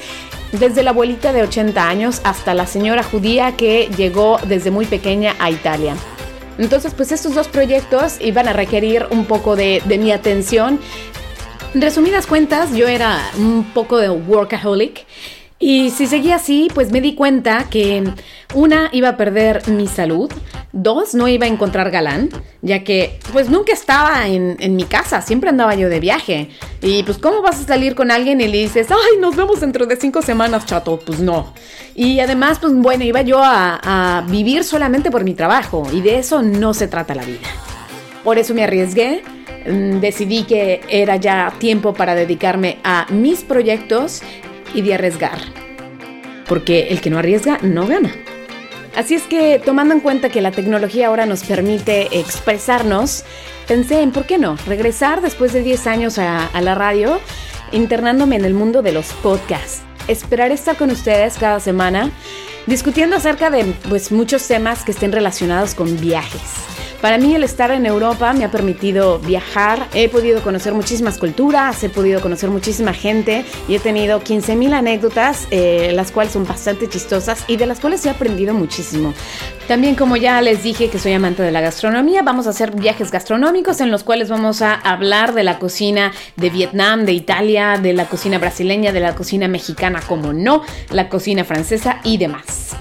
desde 0.51 0.83
la 0.83 0.91
abuelita 0.91 1.33
de 1.33 1.43
80 1.43 1.89
años 1.89 2.21
hasta 2.23 2.53
la 2.53 2.67
señora 2.67 3.03
judía 3.03 3.57
que 3.57 3.89
llegó 3.97 4.39
desde 4.47 4.71
muy 4.71 4.85
pequeña 4.85 5.35
a 5.39 5.51
Italia. 5.51 5.95
Entonces, 6.57 6.93
pues 6.93 7.11
estos 7.11 7.35
dos 7.35 7.47
proyectos 7.47 8.17
iban 8.19 8.47
a 8.47 8.53
requerir 8.53 9.05
un 9.11 9.25
poco 9.25 9.55
de, 9.55 9.81
de 9.85 9.97
mi 9.97 10.11
atención. 10.11 10.79
En 11.73 11.81
resumidas 11.81 12.25
cuentas, 12.25 12.73
yo 12.73 12.87
era 12.87 13.29
un 13.37 13.63
poco 13.73 13.97
de 13.97 14.09
workaholic 14.09 15.05
y 15.59 15.89
si 15.89 16.05
seguía 16.05 16.35
así, 16.35 16.67
pues 16.73 16.91
me 16.91 17.01
di 17.01 17.15
cuenta 17.15 17.65
que 17.69 18.03
una 18.53 18.89
iba 18.91 19.09
a 19.09 19.17
perder 19.17 19.67
mi 19.67 19.87
salud, 19.87 20.31
dos 20.71 21.15
no 21.15 21.27
iba 21.27 21.45
a 21.45 21.49
encontrar 21.49 21.89
galán, 21.89 22.29
ya 22.61 22.83
que 22.83 23.19
pues 23.33 23.49
nunca 23.49 23.73
estaba 23.73 24.27
en, 24.27 24.75
mi 24.75 24.83
casa, 24.83 25.23
siempre 25.23 25.49
andaba 25.49 25.73
yo 25.73 25.89
de 25.89 25.99
viaje. 25.99 26.49
Y 26.81 27.01
pues 27.03 27.17
¿cómo 27.17 27.41
vas 27.41 27.59
a 27.59 27.63
salir 27.63 27.95
con 27.95 28.11
alguien 28.11 28.39
y 28.39 28.47
le 28.47 28.59
dices, 28.59 28.87
ay, 28.91 29.19
nos 29.19 29.35
vemos 29.35 29.59
dentro 29.59 29.87
de 29.87 29.95
cinco 29.95 30.21
semanas, 30.21 30.67
chato? 30.67 30.99
Pues 31.03 31.19
no. 31.19 31.53
Y 31.95 32.19
además, 32.19 32.59
pues 32.59 32.73
bueno, 32.75 33.03
iba 33.03 33.23
yo 33.23 33.43
a, 33.43 33.79
a 33.83 34.21
vivir 34.29 34.63
solamente 34.63 35.09
por 35.09 35.23
mi 35.23 35.33
trabajo 35.33 35.87
y 35.91 36.01
de 36.01 36.19
eso 36.19 36.43
no 36.43 36.75
se 36.75 36.87
trata 36.87 37.15
la 37.15 37.25
vida. 37.25 37.47
Por 38.23 38.37
eso 38.37 38.53
me 38.53 38.63
arriesgué, 38.63 39.23
mm, 39.65 40.01
decidí 40.01 40.43
que 40.43 40.81
era 40.87 41.15
ya 41.15 41.51
tiempo 41.57 41.95
para 41.95 42.13
dedicarme 42.13 42.77
a 42.83 43.07
mis 43.09 43.43
proyectos 43.43 44.21
y 44.73 44.81
de 44.81 44.93
arriesgar. 44.93 45.39
Porque 46.47 46.87
el 46.89 47.01
que 47.01 47.09
no 47.09 47.19
arriesga 47.19 47.59
no 47.61 47.87
gana. 47.87 48.13
Así 48.95 49.13
es 49.13 49.23
que 49.23 49.61
tomando 49.63 49.93
en 49.93 49.99
cuenta 49.99 50.29
que 50.29 50.41
la 50.41 50.51
tecnología 50.51 51.07
ahora 51.07 51.25
nos 51.25 51.43
permite 51.43 52.19
expresarnos, 52.19 53.23
pensé 53.67 54.01
en 54.01 54.11
por 54.11 54.25
qué 54.25 54.37
no 54.39 54.57
regresar 54.65 55.21
después 55.21 55.53
de 55.53 55.61
10 55.61 55.87
años 55.87 56.17
a, 56.17 56.49
la 56.61 56.73
radio, 56.73 57.19
internándome 57.71 58.37
en 58.37 58.45
el 58.45 58.53
mundo 58.55 58.81
de 58.81 58.93
los 58.93 59.13
podcasts. 59.13 59.81
Esperar 60.07 60.51
estar 60.51 60.77
con 60.77 60.89
ustedes 60.89 61.37
cada 61.37 61.59
semana 61.59 62.09
discutiendo 62.65 63.17
acerca 63.17 63.49
de 63.49 63.65
pues, 63.87 64.11
muchos 64.11 64.47
temas 64.47 64.83
que 64.83 64.91
estén 64.91 65.11
relacionados 65.11 65.75
con 65.75 65.99
viajes 65.99 66.76
para 67.01 67.17
mí 67.17 67.35
el 67.35 67.43
estar 67.43 67.71
en 67.71 67.85
Europa 67.85 68.33
me 68.33 68.43
ha 68.43 68.51
permitido 68.51 69.19
viajar, 69.19 69.87
he 69.93 70.09
podido 70.09 70.41
conocer 70.41 70.73
muchísimas 70.73 71.17
culturas, 71.17 71.83
he 71.83 71.89
podido 71.89 72.21
conocer 72.21 72.49
muchísima 72.49 72.93
gente 72.93 73.45
y 73.67 73.75
he 73.75 73.79
tenido 73.79 74.21
15.000 74.21 74.73
anécdotas, 74.73 75.47
eh, 75.51 75.91
las 75.93 76.11
cuales 76.11 76.33
son 76.33 76.45
bastante 76.45 76.87
chistosas 76.89 77.43
y 77.47 77.57
de 77.57 77.65
las 77.65 77.79
cuales 77.79 78.05
he 78.05 78.09
aprendido 78.09 78.53
muchísimo. 78.53 79.13
También 79.67 79.95
como 79.95 80.17
ya 80.17 80.41
les 80.41 80.63
dije 80.63 80.89
que 80.89 80.97
soy 80.97 81.13
amante 81.13 81.43
de 81.43 81.51
la 81.51 81.61
gastronomía, 81.61 82.23
vamos 82.23 82.47
a 82.47 82.51
hacer 82.51 82.71
viajes 82.71 83.11
gastronómicos 83.11 83.81
en 83.81 83.91
los 83.91 84.03
cuales 84.03 84.29
vamos 84.29 84.61
a 84.61 84.73
hablar 84.73 85.33
de 85.33 85.43
la 85.43 85.59
cocina 85.59 86.13
de 86.35 86.49
Vietnam, 86.49 87.05
de 87.05 87.13
Italia, 87.13 87.77
de 87.77 87.93
la 87.93 88.05
cocina 88.05 88.39
brasileña, 88.39 88.91
de 88.91 89.01
la 89.01 89.13
cocina 89.13 89.47
mexicana, 89.47 90.01
como 90.07 90.33
no, 90.33 90.63
la 90.89 91.09
cocina 91.09 91.43
francesa 91.43 91.99
y 92.03 92.17
demás. 92.17 92.77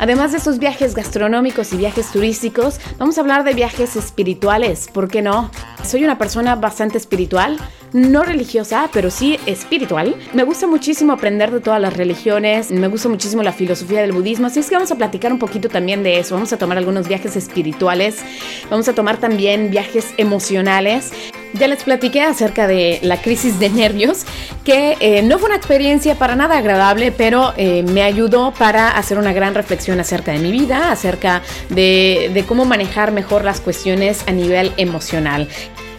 Además 0.00 0.32
de 0.32 0.38
estos 0.38 0.58
viajes 0.58 0.94
gastronómicos 0.94 1.74
y 1.74 1.76
viajes 1.76 2.10
turísticos, 2.10 2.80
vamos 2.96 3.18
a 3.18 3.20
hablar 3.20 3.44
de 3.44 3.52
viajes 3.52 3.96
espirituales, 3.96 4.88
¿por 4.88 5.08
qué 5.08 5.20
no? 5.20 5.50
Soy 5.84 6.04
una 6.04 6.16
persona 6.16 6.56
bastante 6.56 6.96
espiritual, 6.96 7.58
no 7.92 8.22
religiosa, 8.22 8.88
pero 8.94 9.10
sí 9.10 9.38
espiritual. 9.44 10.16
Me 10.32 10.44
gusta 10.44 10.66
muchísimo 10.66 11.12
aprender 11.12 11.50
de 11.50 11.60
todas 11.60 11.82
las 11.82 11.94
religiones, 11.94 12.70
me 12.70 12.88
gusta 12.88 13.10
muchísimo 13.10 13.42
la 13.42 13.52
filosofía 13.52 14.00
del 14.00 14.12
budismo, 14.12 14.46
así 14.46 14.60
es 14.60 14.70
que 14.70 14.74
vamos 14.74 14.90
a 14.90 14.96
platicar 14.96 15.34
un 15.34 15.38
poquito 15.38 15.68
también 15.68 16.02
de 16.02 16.18
eso. 16.18 16.34
Vamos 16.34 16.54
a 16.54 16.56
tomar 16.56 16.78
algunos 16.78 17.06
viajes 17.06 17.36
espirituales, 17.36 18.20
vamos 18.70 18.88
a 18.88 18.94
tomar 18.94 19.18
también 19.18 19.70
viajes 19.70 20.14
emocionales. 20.16 21.12
Ya 21.54 21.66
les 21.66 21.82
platiqué 21.82 22.22
acerca 22.22 22.66
de 22.66 23.00
la 23.02 23.20
crisis 23.20 23.58
de 23.58 23.70
nervios, 23.70 24.24
que 24.64 24.96
eh, 25.00 25.22
no 25.22 25.38
fue 25.38 25.48
una 25.48 25.56
experiencia 25.56 26.14
para 26.14 26.36
nada 26.36 26.58
agradable, 26.58 27.12
pero 27.12 27.52
eh, 27.56 27.82
me 27.82 28.02
ayudó 28.02 28.52
para 28.52 28.90
hacer 28.90 29.18
una 29.18 29.32
gran 29.32 29.54
reflexión 29.54 29.98
acerca 29.98 30.32
de 30.32 30.38
mi 30.38 30.52
vida, 30.52 30.92
acerca 30.92 31.42
de, 31.68 32.30
de 32.32 32.44
cómo 32.44 32.64
manejar 32.64 33.10
mejor 33.12 33.44
las 33.44 33.60
cuestiones 33.60 34.22
a 34.26 34.32
nivel 34.32 34.72
emocional. 34.76 35.48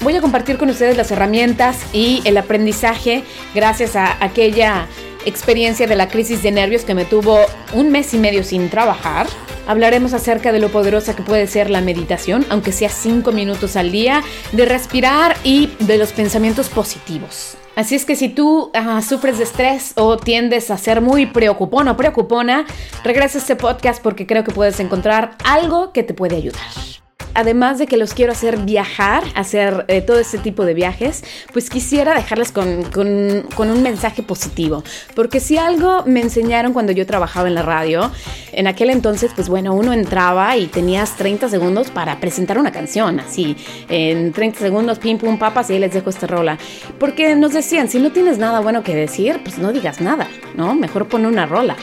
Voy 0.01 0.15
a 0.15 0.22
compartir 0.22 0.58
con 0.58 0.70
ustedes 0.70 0.98
las 0.98 1.12
herramientas 1.12 1.77
y 1.93 2.22
el 2.25 2.38
aprendizaje 2.38 3.24
gracias 3.53 3.96
a 3.96 4.17
aquella 4.24 4.88
experiencia 5.25 5.87
de 5.87 5.95
la 5.95 6.07
crisis 6.07 6.43
de 6.43 6.51
nervios 6.51 6.83
que 6.83 6.93
me 6.93 7.05
tuvo 7.05 7.39
un 7.73 7.91
mes 7.91 8.13
y 8.13 8.17
medio 8.17 8.43
sin 8.43 8.69
trabajar. 8.69 9.27
Hablaremos 9.67 10.13
acerca 10.13 10.51
de 10.51 10.59
lo 10.59 10.69
poderosa 10.69 11.15
que 11.15 11.23
puede 11.23 11.47
ser 11.47 11.69
la 11.69 11.81
meditación, 11.81 12.45
aunque 12.49 12.71
sea 12.71 12.89
cinco 12.89 13.31
minutos 13.31 13.75
al 13.75 13.91
día, 13.91 14.23
de 14.51 14.65
respirar 14.65 15.37
y 15.43 15.69
de 15.79 15.97
los 15.97 16.11
pensamientos 16.11 16.69
positivos. 16.69 17.57
Así 17.75 17.95
es 17.95 18.05
que 18.05 18.15
si 18.15 18.27
tú 18.27 18.69
ah, 18.73 19.01
sufres 19.01 19.37
de 19.37 19.45
estrés 19.45 19.93
o 19.95 20.17
tiendes 20.17 20.71
a 20.71 20.77
ser 20.77 21.01
muy 21.01 21.25
preocupón 21.25 21.87
o 21.87 21.95
preocupona, 21.95 22.65
regresa 23.03 23.37
a 23.37 23.41
este 23.41 23.55
podcast 23.55 24.01
porque 24.03 24.27
creo 24.27 24.43
que 24.43 24.51
puedes 24.51 24.79
encontrar 24.79 25.37
algo 25.45 25.93
que 25.93 26.03
te 26.03 26.13
puede 26.13 26.35
ayudar 26.35 27.00
además 27.33 27.77
de 27.79 27.87
que 27.87 27.97
los 27.97 28.13
quiero 28.13 28.31
hacer 28.31 28.57
viajar, 28.57 29.23
hacer 29.35 29.85
eh, 29.87 30.01
todo 30.01 30.19
este 30.19 30.37
tipo 30.37 30.65
de 30.65 30.73
viajes, 30.73 31.23
pues 31.53 31.69
quisiera 31.69 32.13
dejarles 32.13 32.51
con, 32.51 32.83
con, 32.83 33.69
un 33.71 33.83
mensaje 33.83 34.23
positivo. 34.23 34.83
Porque 35.15 35.39
si 35.39 35.57
algo 35.57 36.03
me 36.05 36.21
enseñaron 36.21 36.73
cuando 36.73 36.91
yo 36.91 37.05
trabajaba 37.05 37.47
en 37.47 37.55
la 37.55 37.61
radio, 37.61 38.11
en 38.51 38.67
aquel 38.67 38.89
entonces, 38.89 39.31
pues 39.35 39.49
bueno, 39.49 39.73
uno 39.73 39.93
entraba 39.93 40.57
y 40.57 40.67
tenías 40.67 41.15
30 41.15 41.49
segundos 41.49 41.89
para 41.91 42.19
presentar 42.19 42.57
una 42.57 42.71
canción, 42.71 43.19
así, 43.19 43.55
en 43.89 44.33
30 44.33 44.59
segundos, 44.59 44.99
pim, 44.99 45.17
pum, 45.17 45.37
papas, 45.37 45.69
y 45.69 45.73
ahí 45.73 45.79
les 45.79 45.93
dejo 45.93 46.09
esta 46.09 46.27
rola. 46.27 46.57
Porque 46.99 47.35
nos 47.35 47.53
decían, 47.53 47.89
si 47.89 47.99
no 47.99 48.11
tienes 48.11 48.37
nada 48.37 48.59
bueno 48.59 48.83
que 48.83 48.95
decir, 48.95 49.39
pues 49.43 49.57
no 49.57 49.71
digas 49.71 50.01
nada, 50.01 50.27
¿no? 50.55 50.75
Mejor 50.75 51.07
pon 51.07 51.25
una 51.25 51.45
rola. 51.45 51.75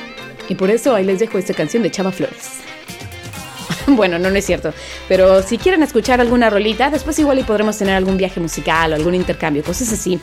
Y 0.49 0.55
por 0.55 0.71
eso 0.71 0.95
ahí 0.95 1.05
les 1.05 1.19
dejo 1.19 1.39
esta 1.39 1.55
canción 1.55 1.83
de 1.83 1.91
Chava 1.91 2.11
Flores. 2.11 2.68
bueno, 3.97 4.19
no, 4.19 4.29
es 4.29 4.47
cierto. 4.47 4.73
Pero 5.09 5.43
si 5.43 5.59
quieren 5.59 5.83
escuchar 5.83 6.21
alguna 6.21 6.51
rolita, 6.51 6.91
después 6.91 7.19
igual 7.19 7.39
y 7.39 7.43
podremos 7.43 7.79
tener 7.79 7.95
algún 7.95 8.17
viaje 8.17 8.41
musical 8.41 8.93
o 8.93 8.97
algún 8.97 9.15
intercambio, 9.15 9.63
cosas 9.63 9.93
así. 9.93 10.21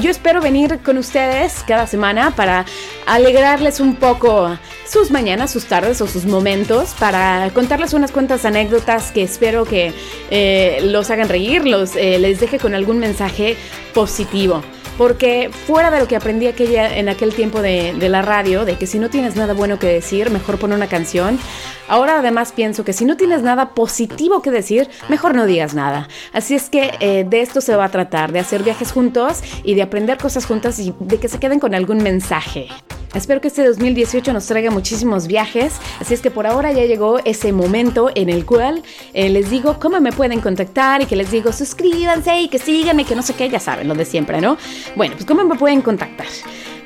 Yo 0.00 0.10
espero 0.10 0.40
venir 0.40 0.80
con 0.84 0.98
ustedes 0.98 1.62
cada 1.68 1.86
semana 1.86 2.34
para 2.34 2.64
alegrarles 3.06 3.78
un 3.78 3.94
poco 3.94 4.58
sus 4.88 5.12
mañanas, 5.12 5.52
sus 5.52 5.66
tardes 5.66 6.00
o 6.00 6.08
sus 6.08 6.24
momentos, 6.24 6.94
para 6.98 7.48
contarles 7.54 7.94
unas 7.94 8.10
cuantas 8.10 8.44
anécdotas 8.44 9.12
que 9.12 9.22
espero 9.22 9.64
que 9.64 9.92
eh, 10.30 10.80
los 10.82 11.10
hagan 11.10 11.28
reír, 11.28 11.64
los, 11.64 11.94
eh, 11.94 12.18
les 12.18 12.40
deje 12.40 12.58
con 12.58 12.74
algún 12.74 12.98
mensaje 12.98 13.56
positivo 13.92 14.64
porque 14.96 15.50
fuera 15.66 15.90
de 15.90 15.98
lo 15.98 16.08
que 16.08 16.16
aprendí 16.16 16.46
aquella, 16.46 16.96
en 16.96 17.08
aquel 17.08 17.34
tiempo 17.34 17.62
de, 17.62 17.94
la 18.08 18.22
radio, 18.22 18.64
de 18.64 18.76
que 18.76 18.86
si 18.86 18.98
no 18.98 19.10
tienes 19.10 19.36
nada 19.36 19.54
bueno 19.54 19.78
que 19.78 19.86
decir, 19.86 20.30
mejor 20.30 20.58
pon 20.58 20.72
una 20.72 20.88
canción, 20.88 21.38
ahora 21.88 22.18
además 22.18 22.52
pienso 22.52 22.84
que 22.84 22.92
si 22.92 23.04
no 23.04 23.16
tienes 23.16 23.42
nada 23.42 23.70
positivo 23.74 24.42
que 24.42 24.50
decir, 24.50 24.88
mejor 25.08 25.34
no 25.34 25.46
digas 25.46 25.74
nada. 25.74 26.08
Así 26.32 26.54
es 26.54 26.70
que 26.70 26.92
eh, 27.00 27.24
de 27.28 27.40
esto 27.40 27.60
se 27.60 27.76
va 27.76 27.86
a 27.86 27.90
tratar, 27.90 28.32
de 28.32 28.40
hacer 28.40 28.62
viajes 28.62 28.92
juntos 28.92 29.42
y 29.64 29.74
de 29.74 29.82
aprender 29.82 30.18
cosas 30.18 30.46
juntas 30.46 30.78
y 30.78 30.94
de 31.00 31.18
que 31.18 31.28
se 31.28 31.38
queden 31.38 31.60
con 31.60 31.74
algún 31.74 32.02
mensaje. 32.02 32.68
Espero 33.14 33.40
que 33.40 33.48
este 33.48 33.64
2018 33.64 34.32
nos 34.32 34.46
traiga 34.46 34.70
muchísimos 34.70 35.28
viajes, 35.28 35.74
así 36.00 36.14
es 36.14 36.20
que 36.20 36.30
por 36.30 36.46
ahora 36.46 36.72
ya 36.72 36.84
llegó 36.84 37.20
ese 37.24 37.52
momento 37.52 38.10
en 38.14 38.28
el 38.28 38.44
cual 38.44 38.82
eh, 39.12 39.28
les 39.28 39.50
digo 39.50 39.78
cómo 39.78 40.00
me 40.00 40.10
pueden 40.10 40.40
contactar 40.40 41.02
y 41.02 41.06
que 41.06 41.14
les 41.14 41.30
digo 41.30 41.52
suscríbanse 41.52 42.40
y 42.40 42.48
que 42.48 42.58
síganme 42.58 43.04
que 43.04 43.14
no 43.14 43.22
sé 43.22 43.34
qué, 43.34 43.48
ya 43.48 43.60
saben, 43.60 43.86
lo 43.86 43.94
de 43.94 44.04
siempre, 44.04 44.40
¿no? 44.40 44.56
Bueno, 44.96 45.14
pues 45.14 45.26
cómo 45.26 45.44
me 45.44 45.54
pueden 45.54 45.80
contactar. 45.80 46.26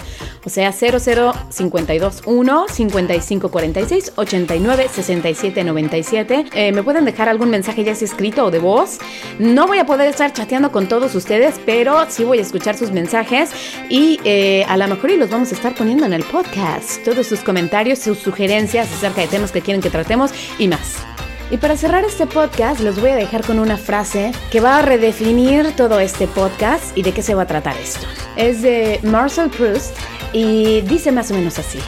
O 0.45 0.49
sea, 0.49 0.71
00521 0.71 2.65
5546 2.67 4.13
89 4.15 4.89
67 4.91 5.63
97. 5.63 6.71
me 6.73 6.83
pueden 6.83 7.05
dejar 7.05 7.29
algún 7.29 7.49
mensaje 7.49 7.83
ya 7.83 7.95
escrito 8.01 8.45
o 8.45 8.51
de 8.51 8.59
voz. 8.59 8.99
No 9.39 9.67
voy 9.67 9.79
a 9.79 9.85
poder 9.85 10.07
estar 10.07 10.33
chateando 10.33 10.71
con 10.71 10.87
todos 10.87 11.15
ustedes, 11.15 11.59
pero 11.65 12.05
sí 12.09 12.23
voy 12.23 12.39
a 12.39 12.41
escuchar 12.41 12.77
sus 12.77 12.91
mensajes 12.91 13.51
y 13.89 14.19
eh, 14.23 14.65
a 14.67 14.77
lo 14.77 14.87
mejor 14.87 15.11
y 15.11 15.17
los 15.17 15.29
vamos 15.29 15.51
a 15.51 15.55
estar 15.55 15.73
poniendo 15.75 16.05
en 16.05 16.13
el 16.13 16.23
podcast. 16.23 17.03
Todos 17.03 17.27
sus 17.27 17.41
comentarios, 17.41 17.99
sus 17.99 18.19
sugerencias 18.19 18.91
acerca 18.91 19.21
de 19.21 19.27
temas 19.27 19.51
que 19.51 19.61
quieren 19.61 19.81
que 19.81 19.89
tratemos 19.89 20.31
y 20.57 20.67
más. 20.67 21.08
Y 21.51 21.57
para 21.57 21.75
cerrar 21.77 22.05
este 22.05 22.27
podcast, 22.27 22.79
los 22.79 23.01
voy 23.01 23.09
a 23.09 23.15
dejar 23.15 23.43
con 23.43 23.57
una 23.57 23.77
frase 23.77 24.31
que 24.51 24.61
va 24.61 24.77
a 24.77 24.81
redefinir 24.83 25.75
todo 25.75 25.99
este 25.99 26.27
podcast 26.27 26.95
y 26.95 27.01
de 27.01 27.11
qué 27.11 27.23
se 27.23 27.33
va 27.33 27.43
a 27.43 27.47
tratar 27.47 27.75
esto. 27.77 28.05
Es 28.35 28.61
de 28.61 28.99
Marcel 29.03 29.49
Proust 29.49 29.97
y 30.31 30.81
dice 30.81 31.11
más 31.11 31.31
o 31.31 31.33
menos 31.33 31.57
así. 31.57 31.79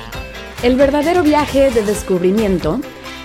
El 0.64 0.76
verdadero 0.76 1.22
viaje 1.22 1.70
de 1.70 1.84
descubrimiento 1.84 2.80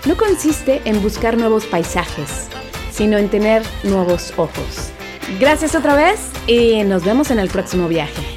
no 0.05 0.17
consiste 0.17 0.83
en 0.85 1.03
buscar 1.03 1.39
nuevos 1.39 1.65
paisajes, 1.65 2.49
sino 2.91 3.17
en 3.17 3.31
tener 3.31 3.63
nuevos 3.83 4.35
ojos. 4.37 4.91
Gracias 5.41 5.75
otra 5.75 5.95
vez 5.97 6.21
y 6.47 6.85
nos 6.85 7.03
vemos 7.05 7.31
en 7.31 7.39
el 7.39 7.49
próximo 7.49 7.89
viaje. 7.89 8.36